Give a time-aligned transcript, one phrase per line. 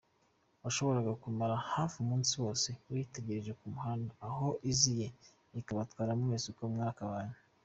[0.63, 5.07] Washoboraga kumara hafi umunsi wose uyitegereje ku muhanda, aho iziye
[5.59, 7.31] ikabatwara mwese uko mwakabaye.